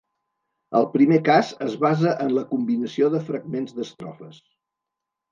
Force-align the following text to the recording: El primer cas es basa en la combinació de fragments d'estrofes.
El 0.77 0.85
primer 0.93 1.17
cas 1.25 1.49
es 1.65 1.75
basa 1.83 2.13
en 2.25 2.33
la 2.37 2.43
combinació 2.53 3.09
de 3.17 3.19
fragments 3.27 3.75
d'estrofes. 3.77 4.41